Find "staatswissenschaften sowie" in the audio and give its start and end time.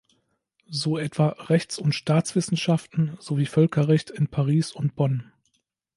1.93-3.45